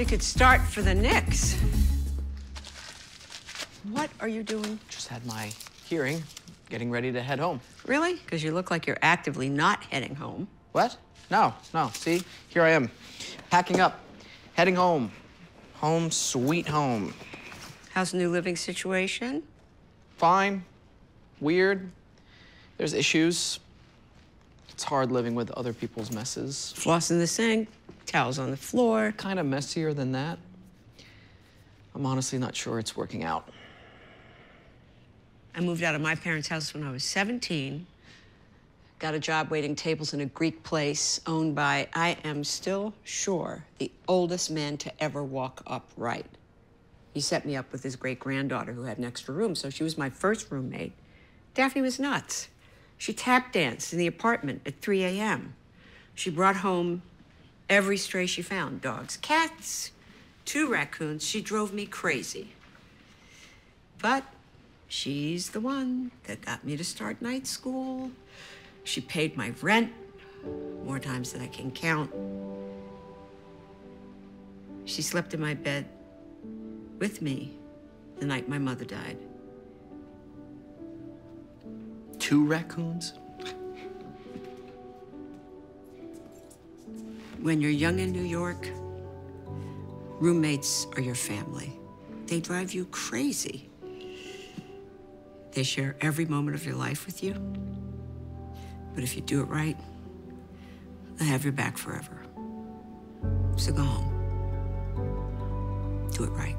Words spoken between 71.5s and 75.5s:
count. She slept in